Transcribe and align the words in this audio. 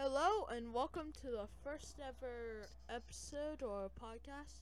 Hello 0.00 0.46
and 0.48 0.72
welcome 0.72 1.10
to 1.22 1.26
the 1.26 1.48
first 1.64 1.96
ever 1.98 2.68
episode 2.88 3.64
or 3.64 3.90
podcast 4.00 4.60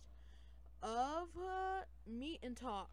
of 0.83 1.29
uh, 1.39 1.83
Meet 2.11 2.41
and 2.43 2.57
Talk. 2.57 2.89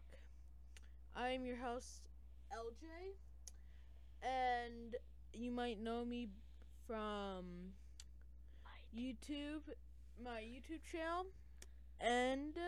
I 1.16 1.30
am 1.30 1.46
your 1.46 1.56
host, 1.56 2.10
LJ, 2.52 3.14
and 4.22 4.94
you 5.32 5.52
might 5.52 5.80
know 5.80 6.04
me 6.04 6.28
from 6.86 7.72
YouTube, 8.94 9.62
my 10.22 10.42
YouTube 10.42 10.84
channel, 10.92 11.24
and 11.98 12.58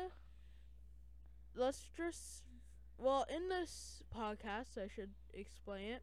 let's 1.55 1.91
just 1.95 2.45
well 2.97 3.27
in 3.29 3.51
this 3.51 4.03
podcast, 4.17 4.79
I 4.83 4.89
should 4.89 5.11
explain 5.35 5.91
it, 5.91 6.03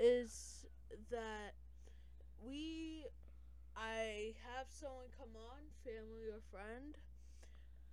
is 0.00 0.66
that 1.12 1.54
we 2.46 3.06
I 3.76 4.34
have 4.56 4.66
someone 4.68 5.06
come 5.16 5.36
on, 5.36 5.62
family 5.84 6.28
or 6.28 6.40
friend, 6.50 6.96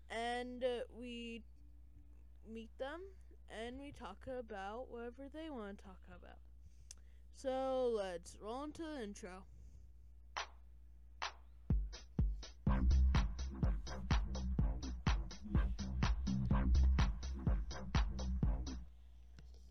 and 0.09 0.63
uh, 0.63 0.83
we 0.97 1.43
meet 2.51 2.77
them 2.77 3.01
and 3.49 3.79
we 3.79 3.91
talk 3.91 4.25
about 4.27 4.87
whatever 4.89 5.29
they 5.33 5.49
want 5.49 5.77
to 5.77 5.83
talk 5.83 5.99
about. 6.07 6.39
So 7.35 7.93
let's 7.95 8.37
roll 8.41 8.63
into 8.63 8.81
the 8.81 9.03
intro. 9.03 9.43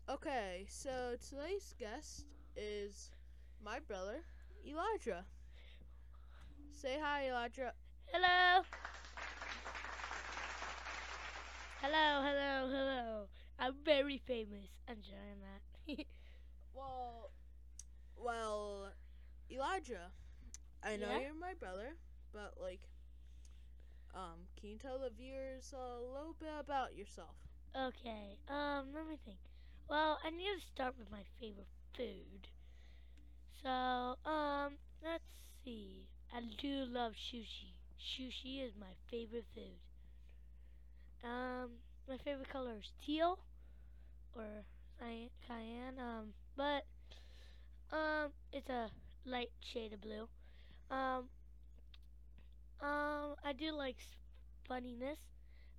Okay, 0.07 0.65
so 0.69 1.15
today's 1.29 1.73
guest 1.79 2.25
is 2.55 3.11
my 3.63 3.79
brother, 3.79 4.23
Elijah. 4.65 5.25
Say 6.71 6.97
hi, 7.01 7.29
Elijah. 7.29 7.73
Hello. 8.11 8.63
Hello, 11.81 12.21
hello, 12.23 12.67
hello. 12.69 13.27
I'm 13.59 13.75
very 13.85 14.17
famous. 14.17 14.69
I'm 14.87 14.97
trying 15.01 15.39
that. 15.97 16.05
Well, 16.73 17.31
well, 18.17 18.91
Elijah, 19.51 20.11
I 20.83 20.97
know 20.97 21.09
Yeah? 21.09 21.19
you're 21.19 21.33
my 21.35 21.53
brother, 21.53 21.95
but 22.33 22.55
like, 22.61 22.81
um, 24.15 24.47
can 24.59 24.69
you 24.69 24.77
tell 24.77 24.99
the 24.99 25.09
viewers 25.09 25.73
a 25.73 25.99
little 26.01 26.35
bit 26.39 26.49
about 26.59 26.95
yourself? 26.95 27.35
okay. 27.75 28.37
Um, 28.49 28.87
let 28.93 29.07
me 29.07 29.17
think. 29.25 29.37
Well, 29.89 30.17
I 30.23 30.29
need 30.31 30.59
to 30.59 30.65
start 30.67 30.95
with 30.97 31.11
my 31.11 31.23
favorite 31.39 31.67
food. 31.95 32.47
So, 33.65 34.15
um, 34.23 34.77
let's 35.03 35.25
see. 35.65 36.07
I 36.31 36.39
do 36.57 36.85
love 36.85 37.15
sushi. 37.15 37.73
Sushi 37.99 38.63
is 38.65 38.73
my 38.79 38.93
favorite 39.11 39.45
food. 39.53 39.79
Um, 41.23 41.71
my 42.07 42.17
favorite 42.17 42.49
color 42.49 42.77
is 42.79 42.91
teal 43.05 43.39
or 44.35 44.65
cyan. 45.47 45.99
Um, 45.99 46.33
but 46.57 46.85
um, 47.91 48.31
it's 48.51 48.69
a 48.69 48.89
light 49.25 49.51
shade 49.61 49.93
of 49.93 50.01
blue. 50.01 50.27
Um, 50.91 51.29
um, 52.81 53.35
I 53.43 53.53
do 53.57 53.71
like 53.71 53.97
funniness, 54.67 55.17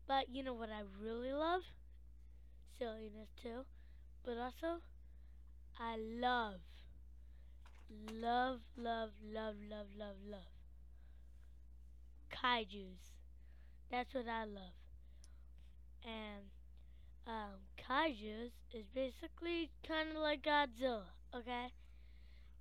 but 0.09 0.29
you 0.31 0.42
know 0.42 0.55
what 0.55 0.70
I 0.70 0.83
really 1.03 1.33
love? 1.33 1.62
Silliness 2.79 3.29
too. 3.42 3.64
But 4.25 4.39
also, 4.39 4.83
I 5.79 5.97
love, 5.97 6.61
love, 7.91 8.61
love, 8.77 9.11
love, 9.23 9.56
love, 9.69 9.89
love, 9.97 10.17
love 10.27 10.53
kaijus. 12.31 13.12
That's 13.91 14.15
what 14.15 14.29
I 14.29 14.45
love. 14.45 14.75
And 16.05 16.45
um, 17.27 17.61
kaijus 17.79 18.52
is 18.73 18.86
basically 18.95 19.70
kind 19.86 20.11
of 20.11 20.17
like 20.17 20.42
Godzilla, 20.42 21.07
okay? 21.35 21.73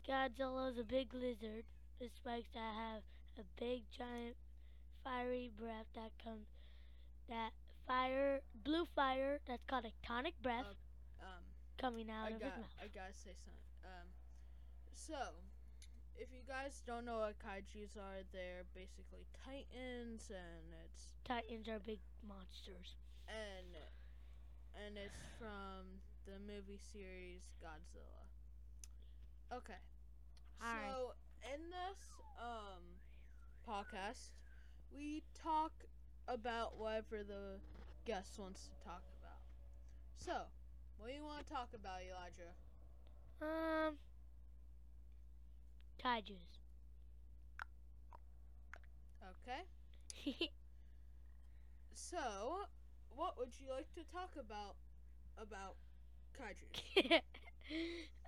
Godzilla 0.07 0.71
is 0.71 0.77
a 0.77 0.83
big 0.83 1.13
lizard 1.13 1.65
with 1.99 2.11
spikes 2.15 2.49
that 2.53 2.73
have 2.75 3.03
a 3.39 3.43
big, 3.59 3.83
giant, 3.97 4.35
fiery 5.03 5.51
breath 5.57 5.87
that 5.95 6.11
comes, 6.23 6.47
that 7.29 7.51
fire, 7.87 8.41
blue 8.63 8.85
fire, 8.95 9.39
that's 9.47 9.63
called 9.67 9.85
a 9.85 9.93
tonic 10.07 10.33
breath 10.41 10.65
Um, 11.21 11.43
coming 11.77 12.09
out 12.09 12.27
I 12.27 12.35
of 12.35 12.41
his 12.41 12.53
mouth. 12.57 12.75
I 12.81 12.87
gotta 12.87 13.13
say 13.13 13.33
something. 13.43 13.64
If 16.15 16.31
you 16.31 16.41
guys 16.47 16.81
don't 16.85 17.05
know 17.05 17.19
what 17.19 17.37
kaiju's 17.39 17.95
are, 17.97 18.23
they're 18.31 18.63
basically 18.73 19.27
titans, 19.45 20.29
and 20.31 20.73
it's 20.85 21.09
Titans 21.23 21.67
are 21.67 21.79
big 21.79 21.99
monsters. 22.27 22.95
and 23.27 23.75
and 24.75 24.97
it's 24.97 25.27
from 25.37 26.01
the 26.25 26.39
movie 26.39 26.77
series 26.91 27.43
Godzilla. 27.61 28.27
Okay. 29.53 29.79
So 30.59 31.13
in 31.43 31.69
this 31.71 31.99
um 32.39 32.99
podcast, 33.67 34.31
we 34.91 35.23
talk 35.35 35.85
about 36.27 36.77
whatever 36.77 37.23
the 37.23 37.59
guest 38.05 38.37
wants 38.39 38.67
to 38.69 38.75
talk 38.83 39.03
about. 39.19 39.41
So, 40.17 40.47
what 40.97 41.07
do 41.09 41.13
you 41.13 41.23
want 41.23 41.45
to 41.45 41.53
talk 41.53 41.69
about, 41.75 42.01
Elijah? 42.01 42.55
Um, 43.41 43.97
kaijus. 46.05 46.59
Okay. 49.23 49.65
So, 51.93 52.67
what 53.15 53.37
would 53.37 53.53
you 53.59 53.69
like 53.69 53.89
to 53.95 54.03
talk 54.11 54.31
about 54.39 54.75
about 55.37 55.75
kaiju? 56.37 57.21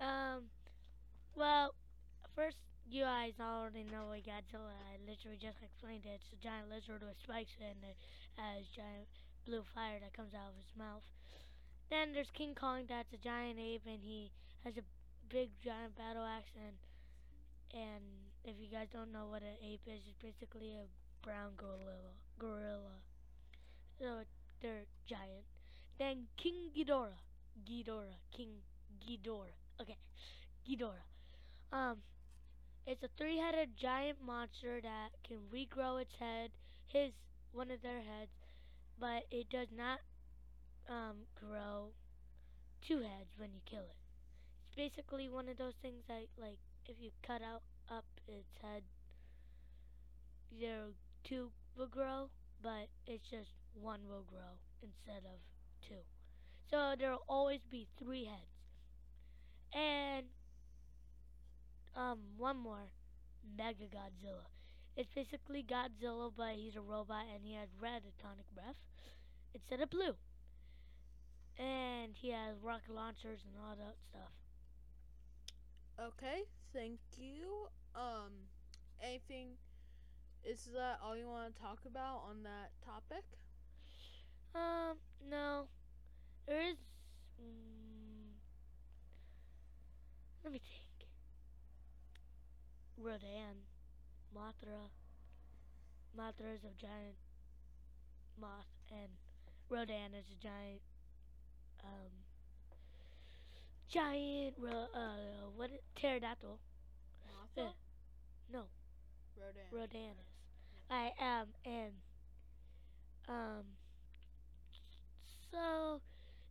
um, 0.00 0.44
well, 1.36 1.74
first, 2.36 2.58
you 2.88 3.04
guys 3.04 3.34
already 3.40 3.84
know 3.84 4.08
what 4.08 4.24
Godzilla. 4.24 4.74
I 4.90 4.98
literally 5.06 5.38
just 5.38 5.58
explained 5.62 6.06
it. 6.06 6.20
It's 6.22 6.32
a 6.34 6.42
giant 6.42 6.70
lizard 6.70 7.02
with 7.02 7.18
spikes 7.22 7.56
and 7.60 7.78
it 7.84 7.96
has 8.36 8.66
giant 8.74 9.08
blue 9.46 9.64
fire 9.74 10.00
that 10.00 10.14
comes 10.14 10.34
out 10.34 10.50
of 10.50 10.56
his 10.58 10.72
mouth. 10.76 11.04
Then 11.90 12.12
there's 12.14 12.30
King 12.32 12.54
Kong. 12.54 12.84
That's 12.88 13.12
a 13.12 13.18
giant 13.18 13.58
ape, 13.60 13.82
and 13.86 14.00
he 14.02 14.32
has 14.64 14.76
a 14.78 14.84
big 15.28 15.50
giant 15.62 15.96
battle 15.96 16.24
axe. 16.24 16.52
And 16.56 16.76
and 17.74 18.04
if 18.44 18.56
you 18.60 18.68
guys 18.70 18.88
don't 18.92 19.12
know 19.12 19.26
what 19.26 19.42
an 19.42 19.56
ape 19.62 19.82
is, 19.86 20.00
it's 20.08 20.18
basically 20.22 20.74
a 20.76 20.86
brown 21.24 21.52
gorilla. 21.56 22.14
Gorilla. 22.38 23.02
So 23.98 24.22
they're 24.62 24.86
giant. 25.06 25.44
Then 25.98 26.26
King 26.36 26.70
Ghidorah. 26.76 27.20
Ghidorah. 27.68 28.18
King 28.34 28.62
Ghidorah. 29.06 29.58
Okay. 29.80 29.96
Ghidorah. 30.68 31.06
Um, 31.72 31.98
it's 32.86 33.02
a 33.02 33.08
three-headed 33.18 33.76
giant 33.76 34.18
monster 34.24 34.80
that 34.82 35.10
can 35.26 35.38
regrow 35.52 36.00
its 36.00 36.14
head, 36.18 36.50
his 36.86 37.12
one 37.52 37.70
of 37.70 37.82
their 37.82 38.00
heads, 38.00 38.32
but 38.98 39.24
it 39.30 39.48
does 39.50 39.68
not 39.76 40.00
um 40.88 41.26
grow 41.34 41.92
two 42.80 43.00
heads 43.00 43.30
when 43.36 43.52
you 43.52 43.60
kill 43.66 43.84
it. 43.84 43.96
It's 44.66 44.76
basically 44.76 45.28
one 45.28 45.48
of 45.48 45.58
those 45.58 45.74
things 45.82 46.02
that 46.08 46.26
like 46.40 46.58
if 46.88 46.96
you 46.98 47.10
cut 47.22 47.42
out 47.42 47.62
up 47.90 48.04
its 48.26 48.48
head, 48.62 48.82
there 50.58 50.88
two 51.22 51.50
will 51.76 51.86
grow, 51.86 52.30
but 52.62 52.88
it's 53.06 53.28
just 53.30 53.50
one 53.74 54.00
will 54.08 54.24
grow 54.26 54.56
instead 54.82 55.22
of 55.24 55.38
two. 55.86 56.02
So 56.70 56.94
there'll 56.98 57.24
always 57.28 57.60
be 57.70 57.86
three 57.98 58.24
heads. 58.24 58.56
And 59.72 60.26
um 61.94 62.18
one 62.36 62.56
more, 62.56 62.90
Mega 63.56 63.84
Godzilla. 63.84 64.48
It's 64.96 65.10
basically 65.14 65.62
Godzilla, 65.62 66.32
but 66.36 66.54
he's 66.56 66.76
a 66.76 66.80
robot 66.80 67.24
and 67.32 67.44
he 67.44 67.54
has 67.54 67.68
red 67.80 68.02
atomic 68.18 68.46
breath 68.54 68.76
instead 69.54 69.80
of 69.80 69.90
blue. 69.90 70.14
And 71.58 72.14
he 72.16 72.30
has 72.30 72.56
rocket 72.62 72.94
launchers 72.94 73.40
and 73.44 73.54
all 73.62 73.76
that 73.76 73.96
stuff. 74.10 74.32
Okay, 76.00 76.44
thank 76.72 76.98
you. 77.16 77.68
Um, 77.94 78.32
anything? 79.02 79.48
Is 80.44 80.68
that 80.74 80.98
all 81.04 81.16
you 81.16 81.26
want 81.26 81.54
to 81.54 81.60
talk 81.60 81.80
about 81.86 82.22
on 82.28 82.42
that 82.44 82.70
topic? 82.84 83.24
Um, 84.54 84.96
no. 85.28 85.66
There 86.46 86.60
is. 86.62 86.76
Mm, 87.40 88.32
let 90.44 90.52
me 90.52 90.60
think. 90.60 91.08
Rodan, 92.96 93.62
Mothra. 94.34 94.90
Mothra 96.16 96.54
is 96.54 96.64
a 96.64 96.74
giant 96.80 97.14
moth, 98.40 98.66
and 98.90 99.10
Rodan 99.68 100.14
is 100.14 100.26
a 100.32 100.42
giant, 100.42 100.80
um, 101.84 102.10
giant, 103.88 104.54
uh, 104.64 105.16
what? 105.56 105.70
Is, 105.70 105.80
pterodactyl. 105.96 106.58
Yeah. 107.56 107.72
No, 108.52 108.64
Rodan. 109.36 109.68
Rodanus. 109.72 110.28
I 110.90 111.12
am 111.20 111.48
and 111.64 111.92
um 113.28 113.64
so 115.50 116.00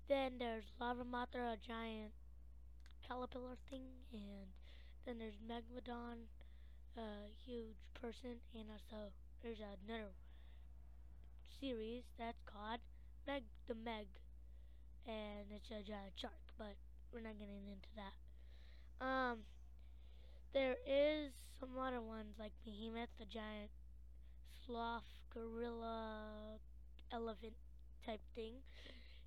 then 0.09 0.33
there's 0.39 0.65
Larva 0.79 1.03
Mothra, 1.05 1.53
a 1.53 1.57
giant 1.57 2.11
caterpillar 3.07 3.57
thing, 3.69 3.87
and 4.13 4.47
then 5.05 5.19
there's 5.19 5.39
Megalodon, 5.47 6.27
a 6.97 7.29
huge 7.45 7.77
person, 8.01 8.37
and 8.55 8.67
also 8.71 9.11
there's 9.43 9.59
another 9.59 10.11
series 11.59 12.03
that's 12.17 12.41
called 12.45 12.79
Meg 13.25 13.43
the 13.67 13.75
Meg, 13.75 14.07
and 15.07 15.47
it's 15.51 15.71
a 15.71 15.81
giant 15.83 16.13
shark, 16.15 16.33
but 16.57 16.75
we're 17.17 17.23
not 17.23 17.39
getting 17.39 17.65
into 17.65 17.89
that. 17.97 18.13
Um, 19.03 19.39
there 20.53 20.75
is 20.85 21.31
some 21.59 21.69
other 21.81 21.99
ones 21.99 22.35
like 22.37 22.51
Behemoth, 22.63 23.09
the 23.17 23.25
giant 23.25 23.71
sloth, 24.65 25.09
gorilla, 25.33 26.59
elephant 27.11 27.53
type 28.05 28.21
thing. 28.35 28.53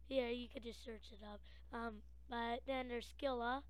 Yeah, 0.08 0.28
you 0.28 0.46
could 0.52 0.62
just 0.62 0.84
search 0.84 1.10
it 1.10 1.18
up. 1.26 1.40
Um, 1.72 1.94
but 2.28 2.60
then 2.68 2.86
there's 2.86 3.08
Skilla, 3.10 3.62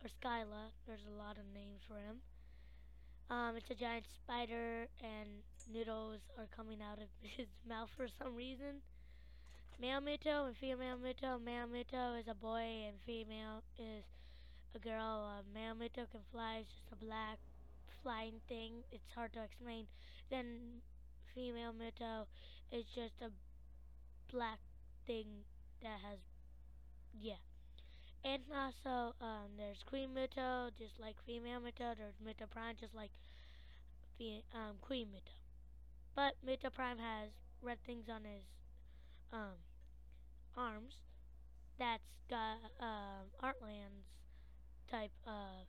or 0.00 0.08
Skyla. 0.08 0.72
There's 0.86 1.04
a 1.06 1.18
lot 1.18 1.36
of 1.36 1.44
names 1.52 1.82
for 1.86 1.96
him. 1.96 2.24
Um, 3.28 3.56
it's 3.56 3.70
a 3.70 3.74
giant 3.74 4.06
spider, 4.16 4.88
and 5.02 5.28
noodles 5.70 6.20
are 6.38 6.48
coming 6.56 6.78
out 6.80 6.96
of 6.96 7.08
his 7.20 7.48
mouth 7.68 7.90
for 7.98 8.06
some 8.08 8.34
reason. 8.34 8.80
Male 9.82 10.00
Muto 10.00 10.46
and 10.46 10.56
female 10.58 10.94
Muto. 10.96 11.42
Male 11.42 11.66
Muto 11.66 12.16
is 12.16 12.28
a 12.28 12.34
boy, 12.34 12.86
and 12.86 12.94
female 13.04 13.64
is 13.76 14.04
a 14.76 14.78
girl. 14.78 15.26
Uh, 15.26 15.42
male 15.52 15.74
Muto 15.74 16.06
can 16.08 16.20
fly. 16.30 16.58
It's 16.60 16.70
just 16.70 16.92
a 16.92 17.04
black 17.04 17.38
flying 18.00 18.38
thing. 18.48 18.86
It's 18.92 19.10
hard 19.12 19.32
to 19.32 19.42
explain. 19.42 19.86
Then 20.30 20.78
female 21.34 21.74
Muto 21.74 22.26
is 22.70 22.84
just 22.94 23.18
a 23.22 23.30
black 24.32 24.60
thing 25.04 25.26
that 25.82 25.98
has, 25.98 26.20
yeah. 27.20 27.42
And 28.24 28.42
also, 28.54 29.16
um, 29.20 29.50
there's 29.58 29.82
Queen 29.84 30.10
Muto, 30.14 30.70
just 30.78 31.00
like 31.00 31.16
female 31.26 31.58
Muto. 31.58 31.98
There's 31.98 32.22
Muto 32.22 32.48
Prime, 32.48 32.76
just 32.78 32.94
like 32.94 33.10
um, 34.54 34.78
Queen 34.80 35.08
Muto. 35.08 35.34
But 36.14 36.34
Muto 36.46 36.72
Prime 36.72 36.98
has 36.98 37.30
red 37.60 37.78
things 37.84 38.04
on 38.08 38.22
his 38.22 38.44
um, 39.32 39.58
arms. 40.56 40.98
That's 41.78 42.02
got 42.28 42.58
um, 42.80 43.26
Artlands 43.42 44.06
type 44.90 45.12
of 45.26 45.66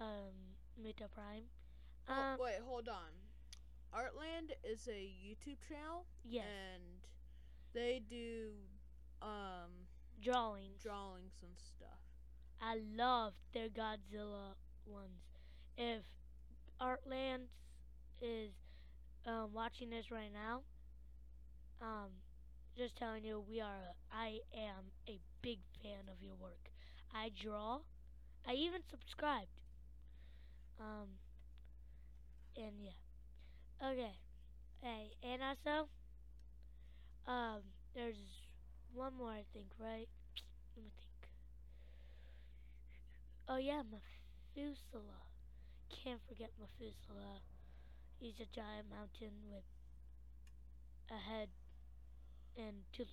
um, 0.00 0.34
Muto 0.80 1.10
Prime. 1.12 1.44
Oh, 2.08 2.12
Um, 2.14 2.36
wait, 2.40 2.58
hold 2.64 2.88
on. 2.88 3.12
Artland 3.94 4.50
is 4.64 4.88
a 4.88 5.12
YouTube 5.24 5.58
channel, 5.68 6.06
yes, 6.24 6.44
and 6.46 6.82
they 7.74 8.00
do 8.08 8.52
um 9.20 9.70
drawings. 10.20 10.82
drawings 10.82 11.34
and 11.42 11.52
stuff. 11.58 12.00
I 12.60 12.78
love 12.96 13.34
their 13.52 13.68
Godzilla 13.68 14.54
ones. 14.86 15.22
If 15.76 16.02
Artland 16.80 17.48
is 18.20 18.52
um, 19.26 19.50
watching 19.52 19.90
this 19.90 20.10
right 20.10 20.32
now, 20.32 20.62
um, 21.80 22.10
just 22.76 22.96
telling 22.96 23.24
you, 23.24 23.42
we 23.48 23.60
are. 23.60 23.80
A, 23.90 24.16
I 24.16 24.40
am 24.54 24.92
a 25.08 25.18
big 25.42 25.58
fan 25.82 26.08
of 26.10 26.22
your 26.22 26.34
work. 26.34 26.70
I 27.14 27.30
draw. 27.30 27.80
I 28.46 28.54
even 28.54 28.82
subscribed. 28.90 29.60
Um, 30.80 31.08
and 32.56 32.72
yeah. 32.80 33.88
Okay. 33.90 34.16
Hey, 34.82 35.12
and 35.22 35.42
also, 35.42 35.88
um, 37.26 37.62
there's 37.94 38.16
one 38.92 39.14
more 39.16 39.30
I 39.30 39.44
think, 39.52 39.68
right? 39.78 40.08
Let 40.76 40.84
me 40.84 40.90
think. 40.96 41.30
Oh 43.48 43.56
yeah, 43.58 43.82
Methuselah. 43.82 45.26
Can't 45.90 46.20
forget 46.28 46.50
Methuselah. 46.58 47.40
He's 48.20 48.40
a 48.40 48.46
giant 48.54 48.88
mountain 48.90 49.34
with 49.50 49.64
a 51.10 51.18
head 51.18 51.48
and 52.56 52.76
two, 52.92 53.06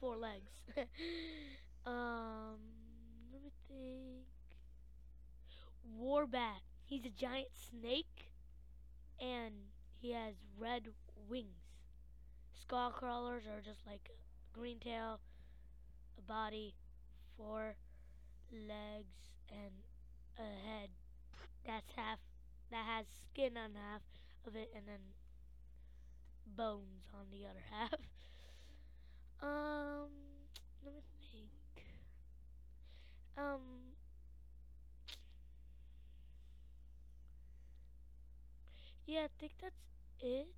four 0.00 0.16
legs. 0.16 0.52
um, 1.86 2.58
let 3.32 3.42
me 3.42 3.50
think. 3.68 4.26
Warbat. 5.98 6.60
He's 6.84 7.04
a 7.06 7.10
giant 7.10 7.48
snake, 7.54 8.30
and 9.20 9.54
he 10.00 10.12
has 10.12 10.34
red 10.58 10.88
wings. 11.28 11.80
Skull 12.54 12.90
crawlers 12.90 13.44
are 13.46 13.60
just 13.60 13.86
like 13.86 14.10
a 14.10 14.58
green 14.58 14.78
tail, 14.80 15.20
a 16.18 16.22
body, 16.22 16.74
four 17.36 17.76
legs, 18.52 19.16
and 19.50 19.72
a 20.38 20.42
head. 20.68 20.90
That's 21.66 21.92
half. 21.96 22.18
That 22.70 22.86
has 22.86 23.06
skin 23.30 23.56
on 23.56 23.74
half 23.74 24.02
of 24.46 24.56
it, 24.56 24.70
and 24.76 24.86
then 24.88 25.00
bones 26.46 27.08
on 27.14 27.26
the 27.30 27.46
other 27.46 27.64
half. 27.70 28.00
Um, 29.42 30.08
let 30.84 30.94
me 30.94 31.02
think. 31.32 31.50
Um, 33.38 33.60
yeah, 39.06 39.24
I 39.24 39.28
think 39.38 39.52
that's 39.60 39.74
it. 40.20 40.48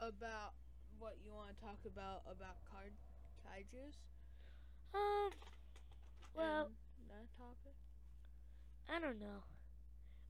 About 0.00 0.54
what 0.98 1.16
you 1.24 1.32
want 1.32 1.50
to 1.54 1.56
talk 1.64 1.78
about 1.86 2.22
about 2.30 2.56
card 2.70 2.92
kaiju's? 3.44 3.96
Um, 4.94 5.30
well, 6.34 6.70
and 6.98 7.08
that 7.10 7.26
topic. 7.38 7.74
I 8.88 9.00
don't 9.00 9.18
know. 9.20 9.44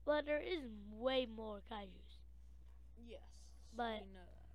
But 0.05 0.25
there 0.25 0.39
is 0.41 0.61
way 0.91 1.25
more 1.25 1.61
kaijus. 1.71 2.19
Yes, 3.07 3.21
But- 3.75 4.01
we 4.01 4.13
know 4.13 4.25
that. 4.25 4.45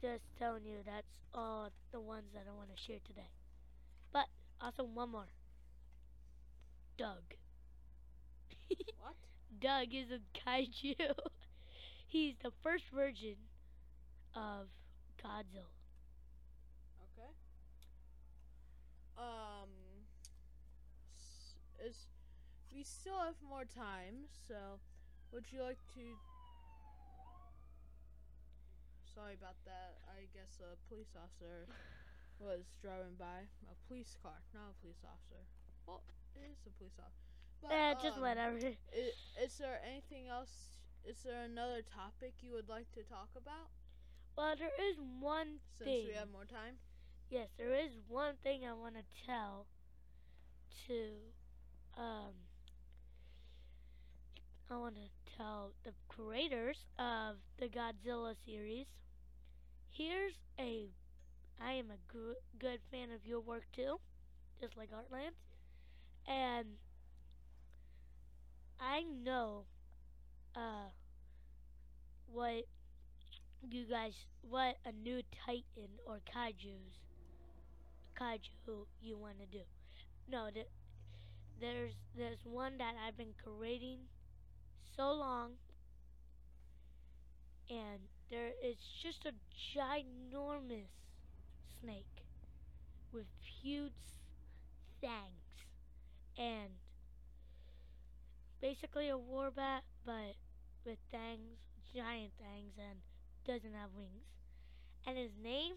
Just 0.00 0.22
telling 0.38 0.64
you 0.64 0.78
that's 0.84 1.16
all 1.34 1.70
the 1.90 2.00
ones 2.00 2.26
that 2.34 2.44
I 2.48 2.52
want 2.54 2.70
to 2.74 2.80
share 2.80 3.00
today. 3.04 3.30
But 4.12 4.26
also 4.60 4.84
one 4.84 5.10
more. 5.10 5.28
Doug. 6.96 7.34
What? 8.98 9.14
Doug 9.60 9.94
is 9.94 10.10
a 10.10 10.20
kaiju. 10.38 10.96
He's 12.06 12.34
the 12.42 12.50
first 12.62 12.84
version 12.94 13.36
of 14.34 14.68
Godzilla. 15.22 15.70
Okay. 17.02 17.30
Um, 19.16 19.70
is 21.86 22.06
we 22.74 22.82
still 22.84 23.18
have 23.18 23.36
more 23.48 23.64
time, 23.64 24.28
so 24.48 24.80
would 25.32 25.46
you 25.52 25.62
like 25.62 25.78
to? 25.94 26.33
Sorry 29.14 29.34
about 29.34 29.56
that. 29.64 30.02
I 30.10 30.26
guess 30.34 30.58
a 30.60 30.74
police 30.88 31.14
officer 31.14 31.66
was 32.40 32.66
driving 32.82 33.14
by. 33.18 33.46
A 33.70 33.76
police 33.86 34.16
car, 34.22 34.42
not 34.52 34.74
a 34.74 34.76
police 34.82 35.02
officer. 35.06 35.42
Well, 35.86 36.02
it 36.34 36.50
is 36.50 36.58
a 36.66 36.70
police 36.78 36.98
officer. 36.98 37.30
But, 37.62 37.72
Eh, 37.72 37.94
just 38.02 38.16
um, 38.16 38.22
whatever. 38.22 38.58
i- 38.58 39.14
is 39.40 39.56
there 39.58 39.80
anything 39.86 40.28
else? 40.28 40.76
Is 41.04 41.22
there 41.22 41.44
another 41.44 41.82
topic 41.82 42.34
you 42.42 42.50
would 42.52 42.68
like 42.68 42.90
to 42.92 43.02
talk 43.04 43.28
about? 43.36 43.70
Well, 44.36 44.56
there 44.56 44.74
is 44.90 44.98
one 45.20 45.60
Since 45.78 45.84
thing. 45.86 46.06
we 46.08 46.14
have 46.14 46.30
more 46.30 46.44
time. 46.44 46.74
Yes, 47.30 47.48
there 47.56 47.72
is 47.72 47.92
one 48.08 48.34
thing 48.42 48.66
I 48.66 48.72
want 48.72 48.96
to 48.96 49.04
tell 49.26 49.66
to 50.86 51.32
um 51.96 52.34
I 54.70 54.76
want 54.76 54.96
to 54.96 55.08
tell 55.36 55.72
the 55.84 55.92
creators 56.08 56.78
of 56.98 57.36
the 57.58 57.68
Godzilla 57.68 58.34
series. 58.46 58.86
Here's 59.90 60.34
a 60.58 60.90
I 61.60 61.72
am 61.72 61.90
a 61.90 61.98
good 62.58 62.80
fan 62.90 63.10
of 63.12 63.26
your 63.26 63.40
work 63.40 63.64
too, 63.72 64.00
just 64.60 64.76
like 64.76 64.90
Artland. 64.92 65.32
And 66.28 66.76
I 68.78 69.02
know 69.02 69.66
uh 70.56 70.90
what 72.32 72.64
you 73.70 73.84
guys 73.86 74.14
what 74.42 74.76
a 74.84 74.92
new 74.92 75.20
titan 75.44 75.88
or 76.06 76.20
kaiju's 76.32 76.94
kaiju 78.18 78.86
you 79.00 79.16
want 79.16 79.38
to 79.38 79.46
do. 79.46 79.62
No, 80.28 80.50
th- 80.52 80.66
there's 81.60 81.94
there's 82.16 82.44
one 82.44 82.78
that 82.78 82.94
I've 83.06 83.16
been 83.16 83.34
creating 83.42 84.00
so 84.96 85.12
long, 85.12 85.52
and 87.70 88.00
there 88.30 88.52
is 88.62 88.76
just 89.02 89.26
a 89.26 89.32
ginormous 89.76 90.90
snake 91.80 92.24
with 93.12 93.26
huge 93.62 93.92
fangs, 95.00 95.66
and 96.38 96.70
basically 98.60 99.08
a 99.08 99.18
war 99.18 99.50
bat, 99.50 99.84
but 100.04 100.34
with 100.84 100.98
fangs, 101.10 101.58
giant 101.94 102.32
fangs, 102.38 102.74
and 102.78 102.98
doesn't 103.46 103.74
have 103.74 103.90
wings. 103.96 104.24
And 105.06 105.18
his 105.18 105.32
name 105.42 105.74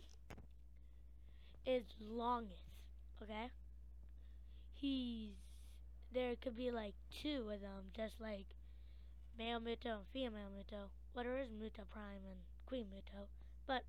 is 1.66 1.84
Longest. 2.00 2.64
Okay. 3.22 3.52
He's 4.74 5.36
there 6.14 6.36
could 6.38 6.56
be 6.56 6.72
like 6.72 6.96
two 7.22 7.50
of 7.54 7.62
them, 7.62 7.92
just 7.96 8.22
like 8.22 8.48
male 9.38 9.60
Muto 9.60 9.98
and 9.98 10.08
female 10.12 10.50
Muto. 10.51 10.89
Well, 11.13 11.24
there 11.24 11.38
is 11.38 11.50
Muto 11.50 11.88
Prime 11.91 12.24
and 12.25 12.39
Queen 12.65 12.86
Muto, 12.94 13.27
but 13.65 13.84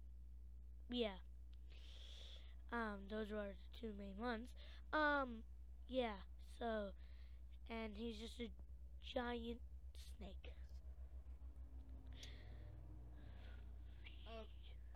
yeah. 0.91 1.19
Um, 2.73 3.09
those 3.11 3.31
were 3.31 3.49
the 3.49 3.81
two 3.81 3.93
main 3.99 4.17
ones. 4.19 4.49
Um, 4.93 5.43
yeah. 5.89 6.21
So, 6.59 6.91
and 7.71 7.93
he's 7.95 8.17
just 8.17 8.41
a 8.41 8.49
giant 9.15 9.61
snake. 10.17 10.53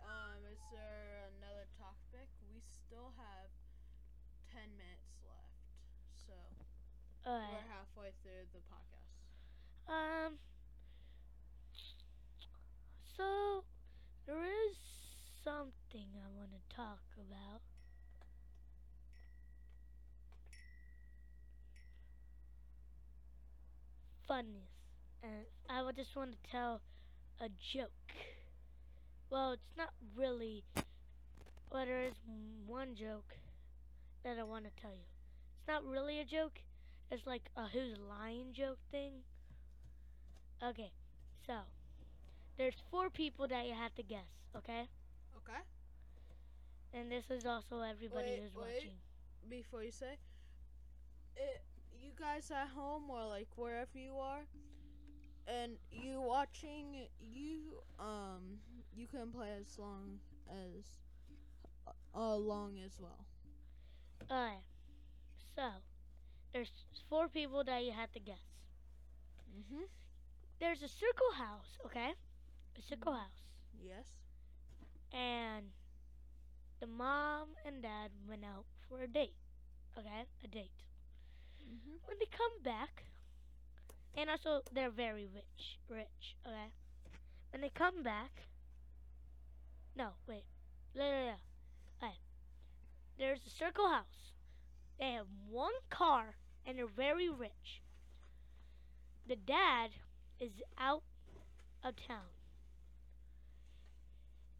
Um, 0.03 0.45
is 0.51 0.59
there 0.69 1.31
another 1.39 1.65
topic? 1.79 2.29
We 2.53 2.61
still 2.61 3.11
have 3.17 3.49
ten 4.51 4.69
minutes 4.77 5.17
left, 5.25 5.57
so 6.27 6.35
Alright. 7.25 7.49
we're 7.49 7.69
halfway 7.71 8.11
through 8.21 8.45
the 8.53 8.61
podcast. 8.69 9.02
Um. 9.87 10.37
So 13.17 13.63
there 14.25 14.43
is 14.43 14.77
something 15.43 16.07
I 16.15 16.29
want 16.37 16.51
to 16.51 16.75
talk 16.75 16.99
about. 17.17 17.61
Funness, 24.29 24.71
and 25.21 25.45
I 25.69 25.91
just 25.91 26.15
want 26.15 26.31
to 26.31 26.49
tell 26.49 26.81
a 27.41 27.49
joke. 27.73 27.89
Well, 29.29 29.53
it's 29.53 29.77
not 29.77 29.89
really. 30.15 30.63
Well, 31.71 31.85
there 31.85 32.03
is 32.03 32.13
one 32.65 32.95
joke 32.95 33.35
that 34.23 34.37
I 34.39 34.43
want 34.43 34.65
to 34.65 34.81
tell 34.81 34.91
you. 34.91 35.05
It's 35.59 35.67
not 35.67 35.83
really 35.83 36.19
a 36.19 36.25
joke. 36.25 36.59
It's 37.11 37.25
like 37.27 37.43
a 37.57 37.67
who's 37.67 37.97
lying 37.97 38.53
joke 38.53 38.79
thing. 38.91 39.13
Okay, 40.63 40.91
so 41.45 41.53
there's 42.57 42.81
four 42.91 43.09
people 43.09 43.47
that 43.47 43.65
you 43.65 43.73
have 43.73 43.93
to 43.95 44.03
guess, 44.03 44.29
okay? 44.55 44.87
Okay. 45.37 45.61
And 46.93 47.11
this 47.11 47.29
is 47.29 47.45
also 47.45 47.81
everybody 47.81 48.29
Wait, 48.31 48.39
who's 48.41 48.55
wait. 48.55 48.75
watching. 48.75 48.97
Before 49.49 49.83
you 49.83 49.91
say, 49.91 50.17
it, 51.35 51.61
you 52.01 52.11
guys 52.19 52.51
at 52.51 52.69
home 52.69 53.09
or 53.09 53.25
like 53.27 53.47
wherever 53.55 53.97
you 53.97 54.15
are, 54.17 54.45
and 55.47 55.73
you 55.91 56.21
watching, 56.21 57.07
you 57.19 57.81
um, 57.99 58.59
you 58.95 59.07
can 59.07 59.31
play 59.31 59.49
as 59.59 59.77
long 59.77 60.19
as 60.49 60.85
uh, 62.15 62.35
long 62.35 62.79
as 62.79 62.99
well. 62.99 63.25
Alright, 64.29 64.63
so 65.55 65.69
there's 66.53 66.71
four 67.09 67.27
people 67.29 67.63
that 67.63 67.83
you 67.83 67.91
have 67.91 68.11
to 68.13 68.19
guess. 68.19 68.43
Mhm. 69.53 69.87
There's 70.63 70.81
a 70.81 70.87
circle 70.87 71.33
house, 71.35 71.77
okay? 71.85 72.13
A 72.77 72.81
circle 72.81 73.13
house. 73.13 73.43
Yes. 73.83 74.07
And 75.13 75.71
the 76.79 76.85
mom 76.85 77.55
and 77.65 77.81
dad 77.81 78.11
went 78.27 78.43
out 78.45 78.65
for 78.87 79.01
a 79.01 79.07
date, 79.07 79.33
okay? 79.97 80.25
A 80.43 80.47
date. 80.47 80.83
Mhm. 81.61 81.99
when 82.05 82.19
they 82.19 82.27
come 82.27 82.61
back, 82.63 83.05
and 84.15 84.29
also 84.29 84.61
they're 84.71 84.89
very 84.89 85.27
rich, 85.27 85.77
rich. 85.89 86.35
Okay, 86.45 86.71
when 87.51 87.61
they 87.61 87.69
come 87.69 88.03
back, 88.03 88.47
no, 89.95 90.13
wait, 90.27 90.45
yeah, 90.93 91.03
yeah, 91.03 91.25
yeah. 91.25 91.37
Okay. 92.07 92.19
There's 93.17 93.45
a 93.47 93.49
circle 93.49 93.89
house. 93.89 94.33
They 94.99 95.11
have 95.13 95.27
one 95.47 95.73
car, 95.89 96.37
and 96.65 96.77
they're 96.77 96.87
very 96.87 97.29
rich. 97.29 97.81
The 99.25 99.35
dad 99.35 99.91
is 100.43 100.61
out 100.77 101.03
of 101.85 101.93
town 102.05 102.35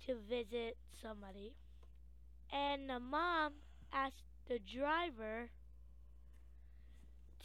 to 0.06 0.16
visit 0.30 0.78
somebody, 1.02 1.54
and 2.52 2.90
the 2.90 3.00
mom 3.02 3.54
asked 3.92 4.24
the 4.48 4.60
driver 4.60 5.50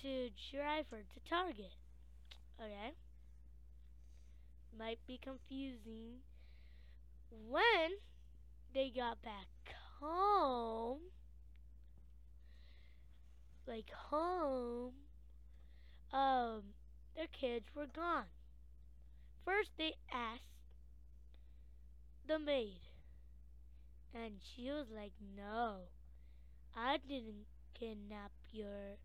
to 0.03 0.31
drive 0.53 0.87
her 0.93 0.99
to 0.99 1.29
Target. 1.29 1.75
Okay? 2.61 2.95
Might 4.79 5.01
be 5.09 5.19
confusing. 5.21 6.23
When 7.49 7.99
they 8.73 8.93
got 8.95 9.21
back 9.23 9.75
home, 10.01 11.01
like 13.67 13.91
home, 13.91 14.93
um, 16.13 16.63
their 17.19 17.27
kids 17.27 17.67
were 17.75 17.89
gone. 17.89 18.27
First, 19.45 19.71
they 19.77 19.95
asked 20.13 20.45
the 22.29 22.39
maid, 22.39 22.79
and 24.15 24.35
she 24.41 24.71
was 24.71 24.87
like, 24.95 25.11
No, 25.37 25.89
I 26.77 26.99
didn't 26.99 27.47
kidnap 27.75 28.31
your 28.53 28.99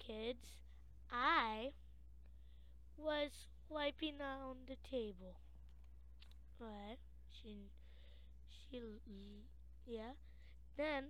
kids, 0.00 0.42
I 1.12 1.70
was 2.96 3.30
wiping 3.68 4.20
on 4.20 4.56
the 4.66 4.76
table. 4.90 5.36
What? 6.58 6.98
She, 7.30 7.70
she, 8.50 8.82
yeah. 9.86 10.14
Then 10.76 11.04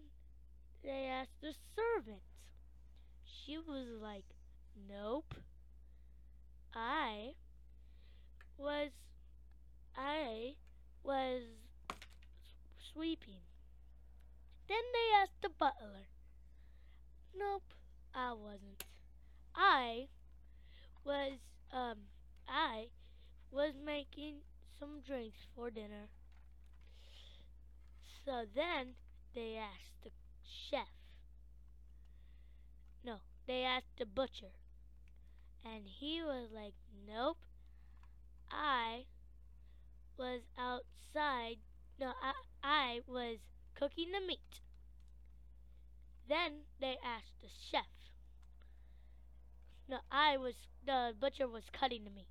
they 0.83 1.07
asked 1.07 1.41
the 1.41 1.55
servant. 1.75 2.21
She 3.25 3.57
was 3.57 3.87
like, 4.03 4.36
nope. 4.89 5.35
I 6.75 7.35
was, 8.59 8.91
I 9.97 10.55
was 11.03 11.43
sweeping. 12.93 13.43
Then 14.69 14.83
they 14.93 15.17
asked 15.23 15.43
the 15.43 15.49
butler. 15.49 16.07
Nope. 17.37 17.73
I 18.15 18.33
wasn't. 18.33 18.85
I 19.55 20.09
was 21.05 21.39
um 21.73 21.99
I 22.49 22.89
was 23.51 23.75
making 23.85 24.37
some 24.79 25.01
drinks 25.01 25.47
for 25.55 25.71
dinner. 25.71 26.09
So 28.25 28.45
then 28.55 28.95
they 29.35 29.57
asked 29.57 30.03
the 30.03 30.11
chef. 30.45 30.89
No, 33.03 33.21
they 33.47 33.65
asked 33.65 33.97
the 33.97 34.05
butcher. 34.05 34.53
And 35.67 35.87
he 35.89 36.23
was 36.23 36.53
like, 36.53 36.75
"Nope. 37.07 37.39
I 38.51 39.07
was 40.17 40.43
outside. 40.57 41.59
No, 41.99 42.15
I 42.23 42.33
I 42.63 43.01
was 43.07 43.39
cooking 43.75 44.13
the 44.13 44.21
meat." 44.21 44.61
Then 46.29 46.67
they 46.79 46.99
asked 47.03 47.41
the 47.41 47.49
chef. 47.49 47.87
No, 49.89 50.01
I 50.11 50.37
was 50.37 50.55
the 50.85 51.17
butcher 51.19 51.49
was 51.49 51.69
cutting 51.71 52.05
the 52.05 52.11
meat. 52.11 52.29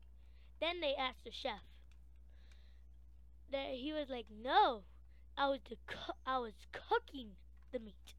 Then 0.61 0.79
they 0.79 0.95
asked 0.95 1.23
the 1.25 1.31
chef. 1.31 1.61
There 3.49 3.73
he 3.73 3.91
was 3.91 4.07
like, 4.09 4.27
"No, 4.29 4.83
I 5.37 5.47
was 5.49 5.61
the 5.63 5.77
I 6.25 6.37
was 6.39 6.53
cooking 6.71 7.35
the 7.71 7.79
meat." 7.79 8.13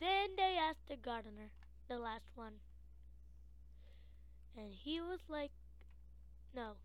Then 0.00 0.36
they 0.36 0.58
asked 0.58 0.88
the 0.88 0.96
gardener, 0.96 1.50
the 1.88 1.98
last 1.98 2.30
one, 2.34 2.60
and 4.56 4.72
he 4.74 5.00
was 5.00 5.20
like, 5.28 5.50
"No, 6.54 6.76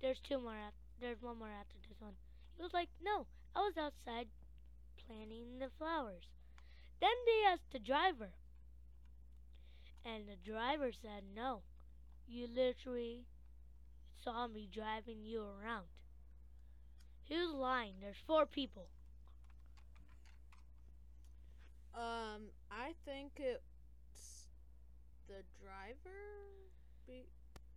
there's 0.00 0.20
two 0.20 0.38
more. 0.38 0.56
Af- 0.56 0.74
there's 1.00 1.22
one 1.22 1.38
more 1.38 1.50
after 1.50 1.76
this 1.88 2.00
one." 2.00 2.16
He 2.56 2.62
was 2.62 2.72
like, 2.74 2.90
"No, 3.02 3.26
I 3.54 3.60
was 3.60 3.76
outside 3.76 4.28
planting 4.96 5.58
the 5.58 5.70
flowers." 5.70 6.28
Then 7.00 7.14
they 7.26 7.44
asked 7.46 7.70
the 7.72 7.78
driver. 7.78 8.32
And 10.04 10.28
the 10.28 10.36
driver 10.36 10.92
said, 10.92 11.24
No, 11.34 11.62
you 12.28 12.46
literally 12.46 13.26
saw 14.22 14.46
me 14.46 14.68
driving 14.72 15.24
you 15.24 15.42
around. 15.44 15.86
Who's 17.28 17.52
lying? 17.52 18.00
There's 18.00 18.16
four 18.26 18.46
people. 18.46 18.88
Um, 21.94 22.50
I 22.70 22.94
think 23.04 23.32
it's 23.38 24.46
the 25.28 25.42
driver. 25.60 26.63
Be- 27.06 27.28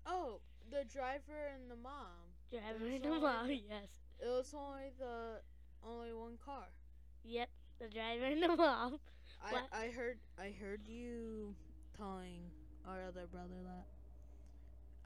oh, 0.05 0.39
the 0.69 0.83
driver 0.85 1.51
and 1.53 1.69
the 1.69 1.75
mom. 1.75 2.35
Driver 2.51 2.85
and 2.85 3.03
the 3.03 3.19
mom, 3.19 3.49
yes. 3.69 3.89
It 4.19 4.27
was 4.27 4.53
only 4.55 4.91
the 4.97 5.41
only 5.83 6.13
one 6.13 6.37
car. 6.43 6.67
Yep, 7.23 7.49
the 7.79 7.89
driver 7.89 8.25
and 8.25 8.43
the 8.43 8.55
mom. 8.55 8.99
I 9.43 9.51
What? 9.51 9.67
I 9.71 9.87
heard 9.87 10.17
I 10.39 10.53
heard 10.59 10.87
you 10.87 11.55
telling 11.95 12.51
our 12.87 13.03
other 13.07 13.27
brother 13.27 13.61
that. 13.63 13.85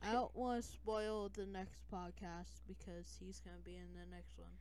I 0.03 0.13
don't 0.13 0.35
want 0.35 0.63
to 0.63 0.67
spoil 0.67 1.29
the 1.29 1.45
next 1.45 1.81
podcast 1.91 2.61
because 2.67 3.17
he's 3.19 3.39
gonna 3.39 3.61
be 3.63 3.75
in 3.77 3.93
the 3.93 4.05
next 4.13 4.37
one, 4.37 4.57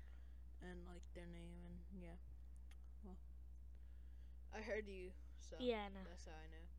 and 0.62 0.80
like 0.86 1.02
their 1.14 1.26
name 1.26 1.60
and 1.64 2.02
yeah. 2.02 2.18
Well, 3.04 3.16
I 4.54 4.60
heard 4.62 4.86
you, 4.88 5.10
so 5.38 5.56
Yeah, 5.58 5.88
no. 5.94 6.00
that's 6.08 6.24
how 6.26 6.32
I 6.32 6.48
know. 6.50 6.69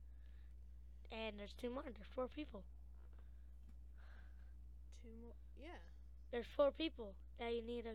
And 1.12 1.38
there's 1.38 1.54
two 1.60 1.70
more. 1.70 1.84
There's 1.84 2.12
four 2.16 2.28
people. 2.28 2.64
Two 5.04 5.10
more, 5.22 5.34
yeah. 5.62 5.82
There's 6.32 6.46
four 6.56 6.72
people 6.72 7.14
that 7.40 7.54
you 7.54 7.62
need 7.62 7.84
to. 7.84 7.92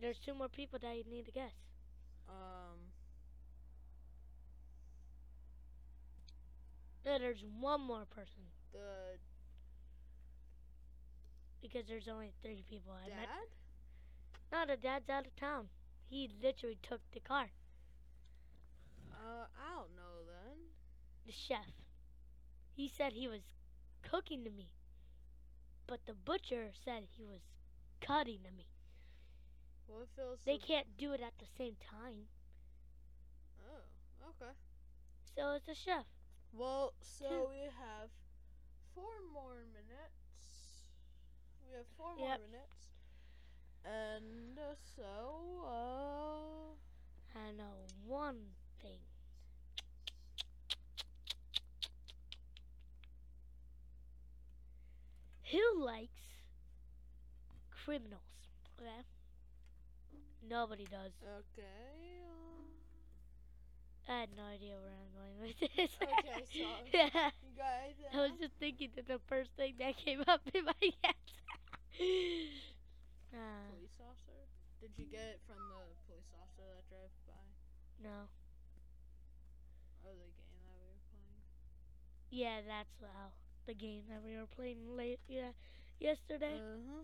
There's 0.00 0.18
two 0.18 0.34
more 0.34 0.48
people 0.48 0.78
that 0.82 0.94
you 0.96 1.04
need 1.10 1.24
to 1.24 1.32
guess. 1.32 1.54
Um, 2.28 2.92
No, 7.06 7.20
there's 7.20 7.44
one 7.60 7.80
more 7.80 8.04
person 8.10 8.42
the 8.72 9.16
because 11.62 11.86
there's 11.86 12.08
only 12.08 12.32
three 12.42 12.64
people. 12.68 12.92
I 12.92 13.08
met. 13.08 13.28
dad. 13.28 13.48
No, 14.66 14.74
the 14.74 14.76
dad's 14.76 15.08
out 15.08 15.24
of 15.24 15.36
town. 15.36 15.68
He 16.10 16.28
literally 16.42 16.78
took 16.82 17.00
the 17.12 17.20
car. 17.20 17.46
Uh, 19.12 19.46
I 19.46 19.74
don't 19.76 19.94
know 19.94 20.26
then. 20.26 20.58
The 21.26 21.32
chef. 21.32 21.85
He 22.76 22.88
said 22.88 23.14
he 23.14 23.26
was 23.26 23.42
cooking 24.02 24.44
the 24.44 24.50
meat, 24.50 24.70
but 25.86 26.06
the 26.06 26.14
butcher 26.14 26.70
said 26.84 27.04
he 27.16 27.24
was 27.24 27.40
cutting 28.00 28.42
the 28.44 28.52
meat. 28.52 28.68
If 29.88 30.18
it 30.18 30.22
was 30.22 30.40
They 30.44 30.58
the- 30.58 30.66
can't 30.66 30.96
do 30.96 31.12
it 31.12 31.20
at 31.20 31.38
the 31.38 31.46
same 31.46 31.76
time, 31.76 32.28
Oh, 33.64 34.28
okay. 34.30 34.52
so 35.34 35.52
it's 35.54 35.66
the 35.66 35.74
chef. 35.74 36.06
Well, 36.52 36.94
so 37.00 37.28
Two. 37.28 37.48
we 37.50 37.60
have 37.64 38.10
four 38.94 39.12
more 39.32 39.64
minutes. 39.72 40.90
We 41.66 41.76
have 41.76 41.86
four 41.96 42.14
Yep. 42.16 42.18
more 42.18 42.48
minutes. 42.48 42.88
And 43.84 44.58
uh, 44.58 44.74
so, 44.96 45.64
uh, 45.64 47.38
I 47.38 47.52
know 47.52 47.86
one 48.04 48.54
thing. 48.82 49.00
Who 55.50 55.82
likes 55.82 56.20
criminals? 57.70 58.20
Okay. 58.80 59.02
Nobody 60.48 60.84
does. 60.84 61.12
okay. 61.22 62.20
Uh, 64.08 64.12
I 64.12 64.20
had 64.20 64.28
no 64.36 64.44
idea 64.44 64.76
where 64.78 64.94
I'm 64.94 65.12
going 65.18 65.36
with 65.42 65.58
this. 65.76 65.90
Okay, 66.00 66.44
so- 66.46 66.86
yeah. 66.94 67.30
you 67.42 67.56
guys, 67.58 67.94
I 68.14 68.16
was 68.18 68.32
just 68.40 68.52
thinking 68.60 68.90
that 68.94 69.06
the 69.08 69.18
first 69.28 69.50
thing 69.56 69.74
that 69.78 69.96
came 69.96 70.22
up 70.28 70.40
in 70.54 70.64
my 70.64 70.72
head. 71.02 71.14
uh, 73.34 73.66
police 73.74 73.98
officer? 74.00 74.46
Did 74.80 74.92
you 74.96 75.06
get 75.10 75.26
it 75.36 75.40
from 75.46 75.58
the 75.68 75.82
police 76.06 76.30
officer 76.38 76.62
that 76.68 76.84
drove 76.88 77.10
by? 77.26 77.42
no. 78.02 78.28
Or 80.04 80.12
the 80.14 80.30
game 80.38 80.56
that 80.64 80.72
we 80.80 80.86
were 80.88 81.02
playing? 81.10 81.42
Yeah, 82.30 82.60
that's 82.66 82.96
how 83.02 83.32
the 83.66 83.74
game 83.74 84.02
that 84.08 84.22
we 84.24 84.36
were 84.36 84.46
playing 84.46 84.96
late 84.96 85.20
yeah, 85.28 85.50
yesterday. 86.00 86.54
Uh-huh. 86.54 87.02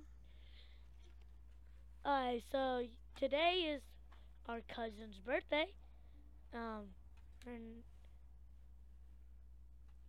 Alright, 2.09 2.42
so 2.50 2.83
today 3.16 3.75
is 3.75 3.83
our 4.49 4.61
cousin's 4.69 5.19
birthday. 5.25 5.66
Um, 6.54 6.87
and 7.47 7.83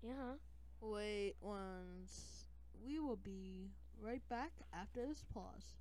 yeah, 0.01 0.35
Wait 0.85 1.35
once. 1.39 2.45
We 2.85 2.99
will 2.99 3.15
be 3.15 3.69
right 4.01 4.21
back 4.27 4.51
after 4.73 5.05
this 5.07 5.23
pause. 5.33 5.77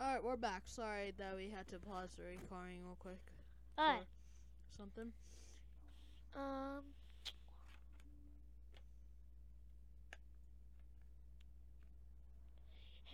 Alright, 0.00 0.22
we're 0.22 0.36
back. 0.36 0.62
Sorry 0.66 1.12
that 1.18 1.34
we 1.36 1.50
had 1.50 1.66
to 1.68 1.80
pause 1.80 2.10
the 2.16 2.22
recording 2.22 2.84
real 2.84 2.96
quick. 3.00 3.18
alright. 3.76 4.04
Something. 4.76 5.12
Um, 6.36 6.84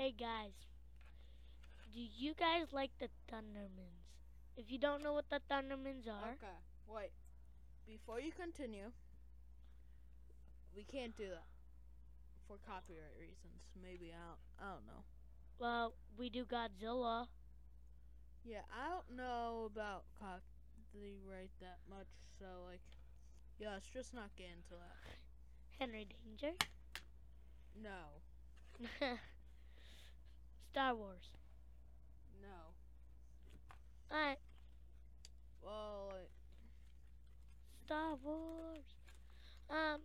hey 0.01 0.15
guys, 0.19 0.57
do 1.93 2.01
you 2.01 2.33
guys 2.33 2.73
like 2.73 2.89
the 2.99 3.09
Thundermans? 3.31 4.09
If 4.57 4.73
you 4.73 4.79
don't 4.79 5.03
know 5.03 5.13
what 5.13 5.29
the 5.29 5.43
Thundermans 5.53 6.09
are, 6.09 6.41
Okay. 6.41 6.57
Wait. 6.89 7.11
Before 7.87 8.19
you 8.19 8.33
continue, 8.33 8.93
we 10.75 10.85
can't 10.85 11.15
do 11.19 11.29
that 11.29 11.45
for 12.49 12.57
copyright 12.67 13.13
reasons. 13.21 13.61
Maybe 13.77 14.11
I 14.11 14.25
don't. 14.25 14.69
I 14.69 14.73
don't 14.73 14.87
know. 14.87 15.05
well, 15.59 15.93
we 16.17 16.31
do 16.31 16.47
Godzilla. 16.47 17.27
Yeah, 18.43 18.65
I 18.73 18.89
don't 18.89 19.19
know 19.19 19.69
about 19.71 20.05
copyright 20.19 21.51
that 21.61 21.81
much. 21.91 22.09
So 22.39 22.47
like, 22.67 22.81
yeah, 23.59 23.75
let's 23.75 23.91
just 23.93 24.15
not 24.15 24.31
get 24.39 24.47
into 24.47 24.81
that. 24.81 25.13
Henry 25.79 26.07
Danger. 26.09 26.57
No. 27.83 29.19
Star 30.71 30.95
Wars. 30.95 31.29
No. 32.41 32.49
Alright, 34.17 34.39
Well, 35.65 36.13
Star 37.85 38.15
Wars. 38.23 38.85
Um. 39.69 40.01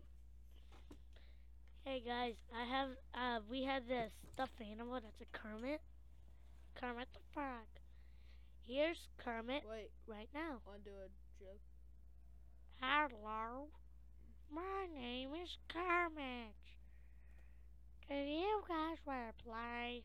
Hey 1.83 2.01
guys, 2.03 2.33
I 2.51 2.65
have 2.65 2.89
uh 3.13 3.39
we 3.49 3.63
have 3.63 3.87
this 3.87 4.11
stuffed 4.33 4.59
animal 4.59 4.95
that's 4.95 5.21
a 5.21 5.37
Kermit. 5.37 5.81
Kermit 6.73 7.07
the 7.13 7.19
Frog. 7.31 7.69
Here's 8.67 8.97
Kermit 9.19 9.63
wait. 9.69 9.91
right 10.07 10.29
now. 10.33 10.61
Want 10.65 10.83
to 10.83 10.89
do 10.89 10.95
a 10.97 11.09
joke? 11.39 11.61
Hello. 12.81 13.67
My 14.51 14.87
name 14.99 15.29
is 15.43 15.57
Kermit. 15.69 16.55
Do 18.09 18.15
you 18.15 18.63
guys 18.67 18.97
want 19.05 19.37
to 19.37 19.43
play? 19.43 20.03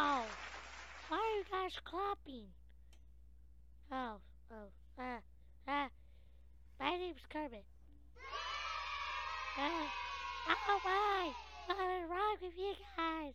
Oh, 0.00 0.22
why 1.08 1.18
are 1.18 1.36
you 1.36 1.44
guys 1.50 1.76
clapping? 1.82 2.46
Oh, 3.90 4.20
oh, 4.52 4.68
ah, 4.96 5.18
ah. 5.66 5.88
My 6.78 6.96
name's 6.96 7.26
Kermit. 7.28 7.64
Ah, 9.58 9.88
oh, 10.50 10.78
why? 10.84 11.32
What 11.66 11.78
is 11.78 12.08
wrong 12.08 12.36
with 12.40 12.52
you 12.56 12.74
guys? 12.96 13.32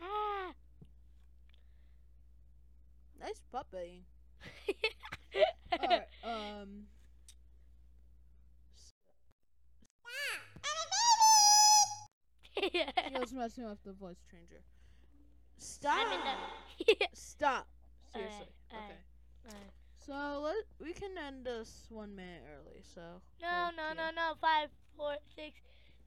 Ah. 0.00 0.52
Nice 3.20 3.42
puppy. 3.50 4.04
Alright. 5.72 6.02
Um. 6.22 6.86
He 13.10 13.18
was 13.18 13.32
messing 13.32 13.68
with 13.68 13.82
the 13.82 13.92
voice 13.92 14.22
changer. 14.30 14.62
Stop. 15.64 16.06
I'm 16.06 16.12
in 16.12 16.20
the. 16.20 17.06
Stop. 17.14 17.66
Seriously. 18.12 18.46
Alright, 18.70 18.90
okay. 18.90 19.48
alright. 19.48 19.72
So 20.06 20.42
let 20.42 20.56
we 20.78 20.92
can 20.92 21.16
end 21.16 21.46
this 21.46 21.86
one 21.88 22.14
minute 22.14 22.42
early. 22.52 22.82
So. 22.94 23.00
No, 23.40 23.70
no, 23.74 23.94
no, 23.94 24.10
no. 24.14 24.34
Five, 24.40 24.68
four, 24.94 25.16
six, 25.34 25.54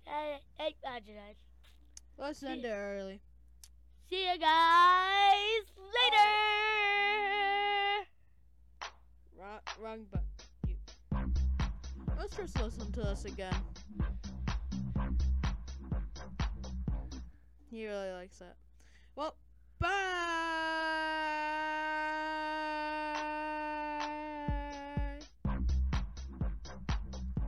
eight, 0.08 0.42
eight, 0.60 0.76
nine, 0.84 1.02
nine. 1.08 1.36
Let's 2.20 2.44
end 2.44 2.66
it 2.66 2.70
early. 2.70 3.20
See 4.10 4.32
you 4.32 4.38
guys 4.38 5.66
later. 5.76 6.28
Wrong, 9.40 9.60
wrong 9.82 10.06
button. 10.12 10.28
You. 10.68 10.76
Let's 12.18 12.38
just 12.38 12.62
listen 12.62 12.92
to 12.92 13.02
this 13.02 13.26
again. 13.26 13.56
He 17.72 17.88
really 17.88 18.12
likes 18.12 18.38
that. 18.38 18.56
Well, 19.16 19.36
bye. 19.80 19.90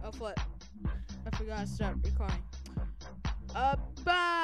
Oh, 0.03 0.11
flip. 0.11 0.39
I 1.25 1.35
forgot 1.35 1.59
to 1.59 1.67
start 1.67 1.95
recording. 2.03 2.43
Uh, 3.55 3.75
bye. 4.03 4.38